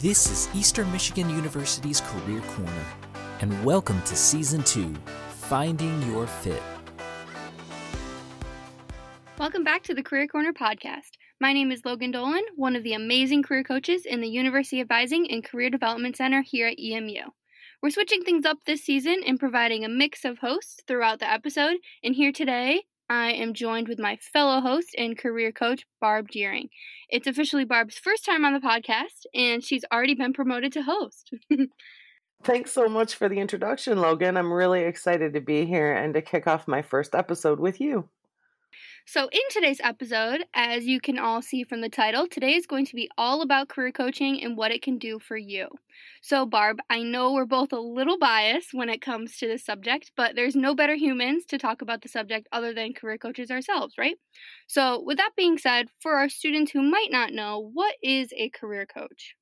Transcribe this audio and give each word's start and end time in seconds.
This 0.00 0.30
is 0.30 0.48
Eastern 0.54 0.92
Michigan 0.92 1.28
University's 1.28 2.00
Career 2.00 2.40
Corner, 2.42 2.84
and 3.40 3.64
welcome 3.64 4.00
to 4.02 4.14
Season 4.14 4.62
2 4.62 4.94
Finding 5.28 6.00
Your 6.02 6.28
Fit. 6.28 6.62
Welcome 9.40 9.64
back 9.64 9.82
to 9.82 9.94
the 9.94 10.04
Career 10.04 10.28
Corner 10.28 10.52
podcast. 10.52 11.16
My 11.40 11.52
name 11.52 11.72
is 11.72 11.84
Logan 11.84 12.12
Dolan, 12.12 12.44
one 12.54 12.76
of 12.76 12.84
the 12.84 12.92
amazing 12.92 13.42
career 13.42 13.64
coaches 13.64 14.06
in 14.06 14.20
the 14.20 14.28
University 14.28 14.80
Advising 14.80 15.28
and 15.32 15.42
Career 15.42 15.68
Development 15.68 16.16
Center 16.16 16.42
here 16.42 16.68
at 16.68 16.78
EMU. 16.78 17.32
We're 17.82 17.90
switching 17.90 18.22
things 18.22 18.46
up 18.46 18.58
this 18.66 18.84
season 18.84 19.22
and 19.26 19.40
providing 19.40 19.84
a 19.84 19.88
mix 19.88 20.24
of 20.24 20.38
hosts 20.38 20.80
throughout 20.86 21.18
the 21.18 21.28
episode, 21.28 21.78
and 22.04 22.14
here 22.14 22.30
today 22.30 22.82
I 23.10 23.32
am 23.32 23.54
joined 23.54 23.88
with 23.88 23.98
my 23.98 24.16
fellow 24.16 24.60
host 24.60 24.94
and 24.98 25.16
career 25.16 25.50
coach, 25.50 25.86
Barb 26.00 26.28
Deering. 26.30 26.68
It's 27.08 27.26
officially 27.26 27.64
Barb's 27.64 27.98
first 27.98 28.24
time 28.24 28.44
on 28.44 28.52
the 28.52 28.60
podcast, 28.60 29.24
and 29.34 29.64
she's 29.64 29.84
already 29.92 30.14
been 30.14 30.32
promoted 30.32 30.72
to 30.74 30.82
host. 30.82 31.32
Thanks 32.44 32.70
so 32.70 32.88
much 32.88 33.14
for 33.14 33.28
the 33.28 33.40
introduction, 33.40 33.98
Logan. 33.98 34.36
I'm 34.36 34.52
really 34.52 34.82
excited 34.82 35.32
to 35.32 35.40
be 35.40 35.64
here 35.64 35.92
and 35.92 36.14
to 36.14 36.22
kick 36.22 36.46
off 36.46 36.68
my 36.68 36.82
first 36.82 37.14
episode 37.14 37.58
with 37.58 37.80
you. 37.80 38.08
So, 39.10 39.26
in 39.32 39.40
today's 39.50 39.80
episode, 39.82 40.44
as 40.52 40.84
you 40.84 41.00
can 41.00 41.18
all 41.18 41.40
see 41.40 41.64
from 41.64 41.80
the 41.80 41.88
title, 41.88 42.26
today 42.26 42.52
is 42.56 42.66
going 42.66 42.84
to 42.84 42.94
be 42.94 43.08
all 43.16 43.40
about 43.40 43.70
career 43.70 43.90
coaching 43.90 44.44
and 44.44 44.54
what 44.54 44.70
it 44.70 44.82
can 44.82 44.98
do 44.98 45.18
for 45.18 45.38
you. 45.38 45.68
So, 46.20 46.44
Barb, 46.44 46.80
I 46.90 47.00
know 47.00 47.32
we're 47.32 47.46
both 47.46 47.72
a 47.72 47.80
little 47.80 48.18
biased 48.18 48.74
when 48.74 48.90
it 48.90 49.00
comes 49.00 49.38
to 49.38 49.48
this 49.48 49.64
subject, 49.64 50.12
but 50.14 50.36
there's 50.36 50.54
no 50.54 50.74
better 50.74 50.94
humans 50.94 51.46
to 51.46 51.56
talk 51.56 51.80
about 51.80 52.02
the 52.02 52.10
subject 52.10 52.48
other 52.52 52.74
than 52.74 52.92
career 52.92 53.16
coaches 53.16 53.50
ourselves, 53.50 53.94
right? 53.96 54.16
So, 54.66 55.02
with 55.02 55.16
that 55.16 55.32
being 55.38 55.56
said, 55.56 55.86
for 55.98 56.16
our 56.16 56.28
students 56.28 56.72
who 56.72 56.82
might 56.82 57.08
not 57.10 57.32
know, 57.32 57.70
what 57.72 57.94
is 58.02 58.28
a 58.36 58.50
career 58.50 58.84
coach? 58.84 59.36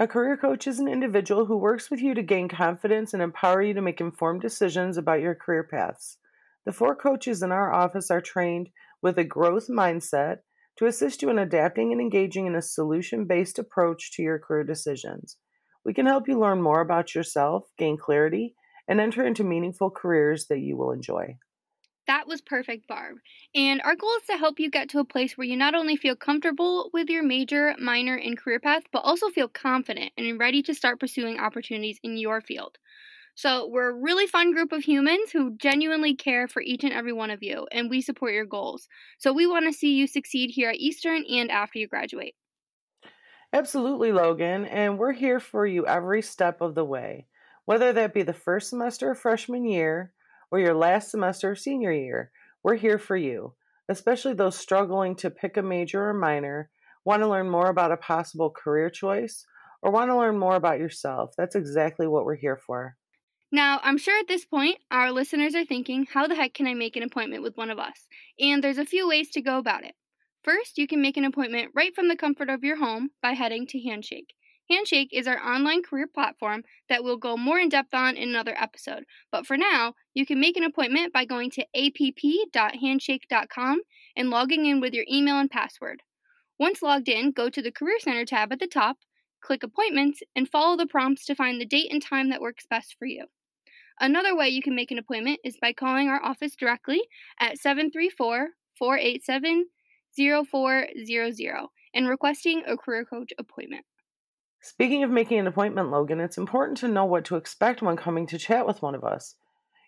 A 0.00 0.08
career 0.08 0.36
coach 0.36 0.66
is 0.66 0.80
an 0.80 0.88
individual 0.88 1.46
who 1.46 1.56
works 1.56 1.92
with 1.92 2.00
you 2.00 2.12
to 2.14 2.24
gain 2.24 2.48
confidence 2.48 3.14
and 3.14 3.22
empower 3.22 3.62
you 3.62 3.74
to 3.74 3.80
make 3.80 4.00
informed 4.00 4.40
decisions 4.40 4.96
about 4.96 5.20
your 5.20 5.36
career 5.36 5.62
paths. 5.62 6.18
The 6.66 6.72
four 6.72 6.96
coaches 6.96 7.42
in 7.42 7.52
our 7.52 7.72
office 7.72 8.10
are 8.10 8.20
trained 8.20 8.70
with 9.00 9.18
a 9.18 9.24
growth 9.24 9.68
mindset 9.68 10.38
to 10.78 10.86
assist 10.86 11.22
you 11.22 11.30
in 11.30 11.38
adapting 11.38 11.92
and 11.92 12.00
engaging 12.00 12.46
in 12.46 12.56
a 12.56 12.60
solution 12.60 13.24
based 13.24 13.58
approach 13.58 14.12
to 14.12 14.22
your 14.22 14.40
career 14.40 14.64
decisions. 14.64 15.38
We 15.84 15.94
can 15.94 16.06
help 16.06 16.26
you 16.26 16.38
learn 16.38 16.60
more 16.60 16.80
about 16.80 17.14
yourself, 17.14 17.68
gain 17.78 17.96
clarity, 17.96 18.56
and 18.88 19.00
enter 19.00 19.24
into 19.24 19.44
meaningful 19.44 19.90
careers 19.90 20.48
that 20.48 20.58
you 20.58 20.76
will 20.76 20.90
enjoy. 20.90 21.38
That 22.08 22.26
was 22.26 22.40
perfect, 22.40 22.88
Barb. 22.88 23.18
And 23.54 23.80
our 23.82 23.94
goal 23.94 24.14
is 24.20 24.26
to 24.28 24.36
help 24.36 24.58
you 24.58 24.70
get 24.70 24.88
to 24.90 24.98
a 24.98 25.04
place 25.04 25.36
where 25.36 25.46
you 25.46 25.56
not 25.56 25.74
only 25.74 25.96
feel 25.96 26.16
comfortable 26.16 26.90
with 26.92 27.08
your 27.08 27.22
major, 27.22 27.74
minor, 27.78 28.16
and 28.16 28.36
career 28.36 28.60
path, 28.60 28.82
but 28.92 29.00
also 29.00 29.28
feel 29.28 29.48
confident 29.48 30.12
and 30.16 30.38
ready 30.38 30.62
to 30.62 30.74
start 30.74 31.00
pursuing 31.00 31.38
opportunities 31.38 31.98
in 32.02 32.16
your 32.16 32.40
field. 32.40 32.78
So, 33.36 33.68
we're 33.68 33.90
a 33.90 33.94
really 33.94 34.26
fun 34.26 34.52
group 34.52 34.72
of 34.72 34.82
humans 34.82 35.30
who 35.30 35.56
genuinely 35.58 36.14
care 36.14 36.48
for 36.48 36.62
each 36.62 36.84
and 36.84 36.92
every 36.92 37.12
one 37.12 37.30
of 37.30 37.42
you, 37.42 37.66
and 37.70 37.90
we 37.90 38.00
support 38.00 38.32
your 38.32 38.46
goals. 38.46 38.88
So, 39.18 39.32
we 39.32 39.46
want 39.46 39.66
to 39.66 39.78
see 39.78 39.94
you 39.94 40.06
succeed 40.06 40.50
here 40.50 40.70
at 40.70 40.76
Eastern 40.76 41.22
and 41.30 41.50
after 41.50 41.78
you 41.78 41.86
graduate. 41.86 42.34
Absolutely, 43.52 44.10
Logan, 44.10 44.64
and 44.64 44.98
we're 44.98 45.12
here 45.12 45.38
for 45.38 45.66
you 45.66 45.86
every 45.86 46.22
step 46.22 46.62
of 46.62 46.74
the 46.74 46.84
way, 46.84 47.26
whether 47.66 47.92
that 47.92 48.14
be 48.14 48.22
the 48.22 48.32
first 48.32 48.70
semester 48.70 49.10
of 49.10 49.18
freshman 49.18 49.66
year 49.66 50.12
or 50.50 50.58
your 50.58 50.74
last 50.74 51.10
semester 51.10 51.50
of 51.50 51.58
senior 51.58 51.92
year. 51.92 52.30
We're 52.62 52.76
here 52.76 52.98
for 52.98 53.16
you, 53.16 53.54
especially 53.88 54.32
those 54.32 54.56
struggling 54.56 55.14
to 55.16 55.30
pick 55.30 55.58
a 55.58 55.62
major 55.62 56.08
or 56.08 56.14
minor, 56.14 56.70
want 57.04 57.22
to 57.22 57.28
learn 57.28 57.50
more 57.50 57.68
about 57.68 57.92
a 57.92 57.96
possible 57.98 58.50
career 58.50 58.88
choice, 58.88 59.46
or 59.82 59.90
want 59.90 60.10
to 60.10 60.16
learn 60.16 60.38
more 60.38 60.56
about 60.56 60.78
yourself. 60.78 61.34
That's 61.36 61.54
exactly 61.54 62.06
what 62.06 62.24
we're 62.24 62.36
here 62.36 62.56
for. 62.56 62.96
Now, 63.52 63.80
I'm 63.82 63.96
sure 63.96 64.18
at 64.18 64.26
this 64.26 64.44
point, 64.44 64.78
our 64.90 65.12
listeners 65.12 65.54
are 65.54 65.64
thinking, 65.64 66.06
how 66.12 66.26
the 66.26 66.34
heck 66.34 66.52
can 66.52 66.66
I 66.66 66.74
make 66.74 66.96
an 66.96 67.04
appointment 67.04 67.42
with 67.42 67.56
one 67.56 67.70
of 67.70 67.78
us? 67.78 68.08
And 68.40 68.62
there's 68.62 68.78
a 68.78 68.84
few 68.84 69.08
ways 69.08 69.30
to 69.30 69.40
go 69.40 69.58
about 69.58 69.84
it. 69.84 69.94
First, 70.42 70.78
you 70.78 70.86
can 70.86 71.00
make 71.00 71.16
an 71.16 71.24
appointment 71.24 71.70
right 71.74 71.94
from 71.94 72.08
the 72.08 72.16
comfort 72.16 72.50
of 72.50 72.64
your 72.64 72.76
home 72.76 73.10
by 73.22 73.32
heading 73.32 73.66
to 73.68 73.80
Handshake. 73.80 74.34
Handshake 74.68 75.10
is 75.12 75.28
our 75.28 75.38
online 75.38 75.82
career 75.82 76.08
platform 76.12 76.64
that 76.88 77.04
we'll 77.04 77.18
go 77.18 77.36
more 77.36 77.58
in 77.58 77.68
depth 77.68 77.94
on 77.94 78.16
in 78.16 78.30
another 78.30 78.56
episode. 78.58 79.04
But 79.30 79.46
for 79.46 79.56
now, 79.56 79.94
you 80.12 80.26
can 80.26 80.40
make 80.40 80.56
an 80.56 80.64
appointment 80.64 81.12
by 81.12 81.24
going 81.24 81.50
to 81.52 81.66
app.handshake.com 81.74 83.80
and 84.16 84.30
logging 84.30 84.66
in 84.66 84.80
with 84.80 84.92
your 84.92 85.04
email 85.10 85.38
and 85.38 85.50
password. 85.50 86.02
Once 86.58 86.82
logged 86.82 87.08
in, 87.08 87.30
go 87.30 87.48
to 87.48 87.62
the 87.62 87.70
Career 87.70 87.98
Center 88.00 88.24
tab 88.24 88.52
at 88.52 88.58
the 88.58 88.66
top, 88.66 88.96
click 89.40 89.62
Appointments, 89.62 90.20
and 90.34 90.48
follow 90.48 90.76
the 90.76 90.86
prompts 90.86 91.24
to 91.26 91.34
find 91.34 91.60
the 91.60 91.66
date 91.66 91.92
and 91.92 92.02
time 92.02 92.28
that 92.30 92.40
works 92.40 92.66
best 92.68 92.96
for 92.98 93.06
you. 93.06 93.26
Another 94.00 94.36
way 94.36 94.48
you 94.48 94.62
can 94.62 94.74
make 94.74 94.90
an 94.90 94.98
appointment 94.98 95.40
is 95.42 95.56
by 95.60 95.72
calling 95.72 96.08
our 96.08 96.22
office 96.22 96.54
directly 96.54 97.00
at 97.40 97.58
734 97.58 98.48
487 98.78 99.66
0400 100.16 101.68
and 101.94 102.08
requesting 102.08 102.62
a 102.66 102.76
career 102.76 103.04
coach 103.04 103.32
appointment. 103.38 103.84
Speaking 104.60 105.02
of 105.02 105.10
making 105.10 105.38
an 105.38 105.46
appointment, 105.46 105.90
Logan, 105.90 106.20
it's 106.20 106.38
important 106.38 106.78
to 106.78 106.88
know 106.88 107.04
what 107.04 107.24
to 107.26 107.36
expect 107.36 107.82
when 107.82 107.96
coming 107.96 108.26
to 108.26 108.38
chat 108.38 108.66
with 108.66 108.82
one 108.82 108.94
of 108.94 109.04
us. 109.04 109.36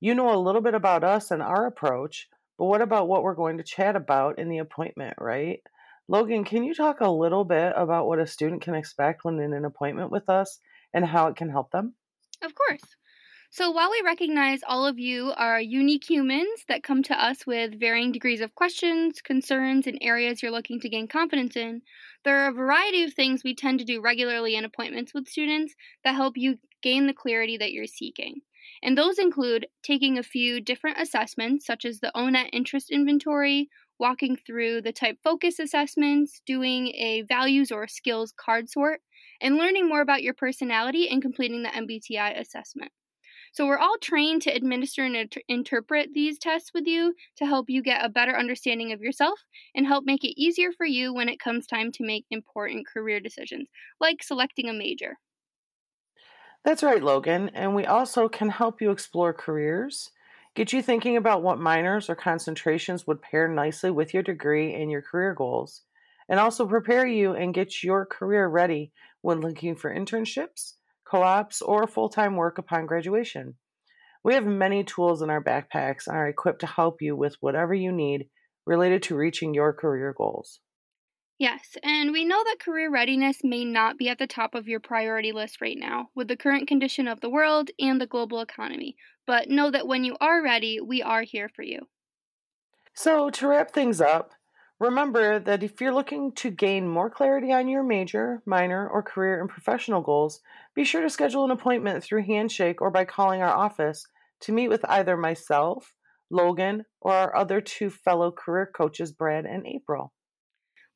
You 0.00 0.14
know 0.14 0.34
a 0.34 0.40
little 0.40 0.62
bit 0.62 0.74
about 0.74 1.04
us 1.04 1.30
and 1.30 1.42
our 1.42 1.66
approach, 1.66 2.28
but 2.58 2.64
what 2.64 2.82
about 2.82 3.06
what 3.06 3.22
we're 3.22 3.34
going 3.34 3.58
to 3.58 3.64
chat 3.64 3.94
about 3.94 4.38
in 4.38 4.48
the 4.48 4.58
appointment, 4.58 5.14
right? 5.18 5.60
Logan, 6.08 6.44
can 6.44 6.64
you 6.64 6.74
talk 6.74 7.00
a 7.00 7.10
little 7.10 7.44
bit 7.44 7.72
about 7.76 8.06
what 8.06 8.18
a 8.18 8.26
student 8.26 8.62
can 8.62 8.74
expect 8.74 9.24
when 9.24 9.38
in 9.38 9.52
an 9.52 9.64
appointment 9.64 10.10
with 10.10 10.28
us 10.28 10.58
and 10.92 11.04
how 11.04 11.28
it 11.28 11.36
can 11.36 11.50
help 11.50 11.70
them? 11.70 11.94
Of 12.42 12.54
course. 12.54 12.82
So, 13.54 13.70
while 13.70 13.90
we 13.90 14.00
recognize 14.02 14.60
all 14.66 14.86
of 14.86 14.98
you 14.98 15.34
are 15.36 15.60
unique 15.60 16.08
humans 16.08 16.64
that 16.68 16.82
come 16.82 17.02
to 17.02 17.22
us 17.22 17.46
with 17.46 17.78
varying 17.78 18.10
degrees 18.10 18.40
of 18.40 18.54
questions, 18.54 19.20
concerns, 19.20 19.86
and 19.86 19.98
areas 20.00 20.42
you're 20.42 20.50
looking 20.50 20.80
to 20.80 20.88
gain 20.88 21.06
confidence 21.06 21.54
in, 21.54 21.82
there 22.24 22.38
are 22.38 22.48
a 22.48 22.54
variety 22.54 23.02
of 23.02 23.12
things 23.12 23.44
we 23.44 23.54
tend 23.54 23.78
to 23.80 23.84
do 23.84 24.00
regularly 24.00 24.54
in 24.56 24.64
appointments 24.64 25.12
with 25.12 25.28
students 25.28 25.74
that 26.02 26.14
help 26.14 26.38
you 26.38 26.60
gain 26.82 27.06
the 27.06 27.12
clarity 27.12 27.58
that 27.58 27.72
you're 27.72 27.84
seeking. 27.86 28.40
And 28.82 28.96
those 28.96 29.18
include 29.18 29.66
taking 29.82 30.16
a 30.16 30.22
few 30.22 30.58
different 30.58 30.96
assessments, 30.98 31.66
such 31.66 31.84
as 31.84 32.00
the 32.00 32.10
ONET 32.16 32.48
interest 32.54 32.90
inventory, 32.90 33.68
walking 33.98 34.34
through 34.34 34.80
the 34.80 34.94
TypeFocus 34.94 35.58
assessments, 35.58 36.40
doing 36.46 36.86
a 36.94 37.20
values 37.28 37.70
or 37.70 37.86
skills 37.86 38.32
card 38.34 38.70
sort, 38.70 39.02
and 39.42 39.58
learning 39.58 39.90
more 39.90 40.00
about 40.00 40.22
your 40.22 40.32
personality 40.32 41.06
and 41.06 41.20
completing 41.20 41.62
the 41.62 41.68
MBTI 41.68 42.40
assessment. 42.40 42.92
So 43.52 43.66
we're 43.66 43.78
all 43.78 43.98
trained 43.98 44.42
to 44.42 44.50
administer 44.50 45.04
and 45.04 45.14
inter- 45.14 45.42
interpret 45.46 46.12
these 46.12 46.38
tests 46.38 46.72
with 46.74 46.86
you 46.86 47.14
to 47.36 47.46
help 47.46 47.70
you 47.70 47.82
get 47.82 48.04
a 48.04 48.08
better 48.08 48.36
understanding 48.36 48.92
of 48.92 49.00
yourself 49.00 49.44
and 49.74 49.86
help 49.86 50.04
make 50.04 50.24
it 50.24 50.40
easier 50.40 50.72
for 50.72 50.86
you 50.86 51.12
when 51.14 51.28
it 51.28 51.38
comes 51.38 51.66
time 51.66 51.92
to 51.92 52.04
make 52.04 52.26
important 52.30 52.86
career 52.86 53.20
decisions, 53.20 53.68
like 54.00 54.22
selecting 54.22 54.68
a 54.68 54.72
major. 54.72 55.18
That's 56.64 56.82
right, 56.82 57.02
Logan. 57.02 57.50
And 57.50 57.74
we 57.74 57.86
also 57.86 58.28
can 58.28 58.48
help 58.48 58.80
you 58.80 58.90
explore 58.90 59.32
careers, 59.32 60.10
get 60.54 60.72
you 60.72 60.82
thinking 60.82 61.16
about 61.16 61.42
what 61.42 61.58
minors 61.58 62.08
or 62.08 62.14
concentrations 62.14 63.06
would 63.06 63.22
pair 63.22 63.48
nicely 63.48 63.90
with 63.90 64.14
your 64.14 64.22
degree 64.22 64.74
and 64.74 64.90
your 64.90 65.02
career 65.02 65.34
goals, 65.34 65.82
and 66.28 66.38
also 66.38 66.66
prepare 66.66 67.06
you 67.06 67.32
and 67.34 67.54
get 67.54 67.82
your 67.82 68.06
career 68.06 68.46
ready 68.46 68.92
when 69.22 69.40
looking 69.40 69.74
for 69.74 69.92
internships 69.92 70.74
co 71.12 71.22
ops, 71.22 71.60
or 71.60 71.86
full 71.86 72.08
time 72.08 72.36
work 72.36 72.56
upon 72.56 72.86
graduation. 72.86 73.54
We 74.24 74.32
have 74.34 74.46
many 74.46 74.82
tools 74.82 75.20
in 75.20 75.28
our 75.28 75.44
backpacks 75.44 76.06
and 76.06 76.16
are 76.16 76.26
equipped 76.26 76.60
to 76.60 76.66
help 76.66 77.02
you 77.02 77.14
with 77.14 77.36
whatever 77.40 77.74
you 77.74 77.92
need 77.92 78.28
related 78.64 79.02
to 79.04 79.16
reaching 79.16 79.52
your 79.52 79.74
career 79.74 80.14
goals. 80.16 80.60
Yes, 81.38 81.76
and 81.82 82.12
we 82.12 82.24
know 82.24 82.42
that 82.44 82.60
career 82.60 82.90
readiness 82.90 83.38
may 83.42 83.64
not 83.64 83.98
be 83.98 84.08
at 84.08 84.18
the 84.18 84.26
top 84.26 84.54
of 84.54 84.68
your 84.68 84.80
priority 84.80 85.32
list 85.32 85.60
right 85.60 85.76
now 85.78 86.08
with 86.14 86.28
the 86.28 86.36
current 86.36 86.66
condition 86.66 87.06
of 87.06 87.20
the 87.20 87.30
world 87.30 87.70
and 87.78 88.00
the 88.00 88.06
global 88.06 88.40
economy, 88.40 88.96
but 89.26 89.50
know 89.50 89.70
that 89.70 89.86
when 89.86 90.04
you 90.04 90.16
are 90.20 90.42
ready, 90.42 90.80
we 90.80 91.02
are 91.02 91.22
here 91.22 91.48
for 91.48 91.62
you. 91.62 91.80
So, 92.94 93.28
to 93.30 93.48
wrap 93.48 93.72
things 93.72 94.00
up, 94.00 94.32
remember 94.82 95.38
that 95.38 95.62
if 95.62 95.80
you're 95.80 95.94
looking 95.94 96.32
to 96.32 96.50
gain 96.50 96.88
more 96.88 97.08
clarity 97.08 97.52
on 97.52 97.68
your 97.68 97.82
major, 97.82 98.42
minor, 98.44 98.88
or 98.88 99.02
career 99.02 99.40
and 99.40 99.48
professional 99.48 100.02
goals, 100.02 100.40
be 100.74 100.84
sure 100.84 101.02
to 101.02 101.10
schedule 101.10 101.44
an 101.44 101.50
appointment 101.50 102.02
through 102.02 102.24
Handshake 102.24 102.80
or 102.82 102.90
by 102.90 103.04
calling 103.04 103.42
our 103.42 103.54
office 103.54 104.06
to 104.40 104.52
meet 104.52 104.68
with 104.68 104.84
either 104.88 105.16
myself, 105.16 105.94
Logan, 106.30 106.84
or 107.00 107.12
our 107.12 107.36
other 107.36 107.60
two 107.60 107.90
fellow 107.90 108.32
career 108.32 108.70
coaches, 108.74 109.12
Brad 109.12 109.46
and 109.46 109.66
April. 109.66 110.12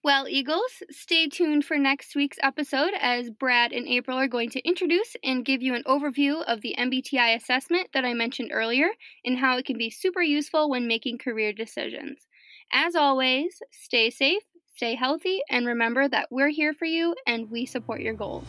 Well, 0.02 0.28
Eagles, 0.28 0.84
stay 0.90 1.26
tuned 1.26 1.64
for 1.64 1.78
next 1.78 2.14
week's 2.14 2.38
episode 2.40 2.92
as 3.00 3.30
Brad 3.30 3.72
and 3.72 3.88
April 3.88 4.16
are 4.16 4.28
going 4.28 4.50
to 4.50 4.68
introduce 4.68 5.16
and 5.24 5.44
give 5.44 5.62
you 5.62 5.74
an 5.74 5.82
overview 5.84 6.44
of 6.44 6.60
the 6.60 6.76
MBTI 6.78 7.34
assessment 7.34 7.88
that 7.92 8.04
I 8.04 8.14
mentioned 8.14 8.50
earlier 8.52 8.88
and 9.24 9.38
how 9.38 9.58
it 9.58 9.64
can 9.64 9.76
be 9.76 9.90
super 9.90 10.22
useful 10.22 10.70
when 10.70 10.86
making 10.86 11.18
career 11.18 11.52
decisions. 11.52 12.26
As 12.72 12.94
always, 12.94 13.62
stay 13.70 14.10
safe, 14.10 14.42
stay 14.74 14.94
healthy, 14.94 15.40
and 15.48 15.66
remember 15.66 16.08
that 16.08 16.28
we're 16.30 16.48
here 16.48 16.74
for 16.74 16.84
you 16.84 17.14
and 17.26 17.50
we 17.50 17.66
support 17.66 18.00
your 18.00 18.14
goals. 18.14 18.44